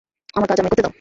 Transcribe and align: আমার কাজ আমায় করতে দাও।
আমার 0.35 0.47
কাজ 0.47 0.57
আমায় 0.59 0.69
করতে 0.69 0.81
দাও। 0.81 0.89